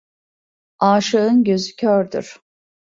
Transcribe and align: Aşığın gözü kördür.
Aşığın 0.79 1.43
gözü 1.43 1.75
kördür. 1.75 2.41